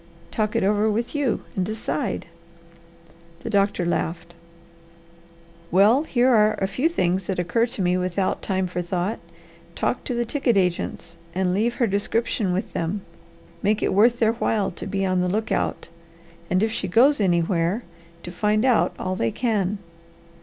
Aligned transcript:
"Talk 0.31 0.55
it 0.55 0.63
over 0.63 0.89
with 0.89 1.13
you 1.13 1.43
and 1.55 1.63
decide." 1.63 2.25
The 3.41 3.51
doctor 3.51 3.85
laughed. 3.85 4.33
"Well 5.69 6.05
here 6.05 6.29
are 6.31 6.53
a 6.55 6.65
few 6.65 6.89
things 6.89 7.27
that 7.27 7.37
occur 7.37 7.67
to 7.67 7.83
me 7.83 7.97
without 7.99 8.41
time 8.41 8.65
for 8.65 8.81
thought. 8.81 9.19
Talk 9.75 10.03
to 10.05 10.15
the 10.15 10.25
ticket 10.25 10.57
agents, 10.57 11.17
and 11.35 11.53
leave 11.53 11.75
her 11.75 11.85
description 11.85 12.51
with 12.51 12.73
them. 12.73 13.01
Make 13.61 13.83
it 13.83 13.93
worth 13.93 14.17
their 14.17 14.33
while 14.33 14.71
to 14.71 14.87
be 14.87 15.05
on 15.05 15.21
the 15.21 15.29
lookout, 15.29 15.89
and 16.49 16.63
if 16.63 16.71
she 16.71 16.87
goes 16.87 17.21
anywhere 17.21 17.83
to 18.23 18.31
find 18.31 18.65
out 18.65 18.95
all 18.97 19.15
they 19.15 19.29
can. 19.29 19.77